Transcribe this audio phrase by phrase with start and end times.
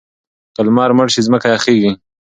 [0.55, 1.91] که لمر مړ شي ځمکه یخیږي.